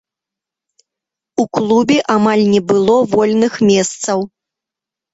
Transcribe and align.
У 1.43 1.45
клубе 1.59 1.99
амаль 2.15 2.43
не 2.57 2.65
было 2.73 2.99
вольных 3.15 3.63
месцаў. 3.71 4.19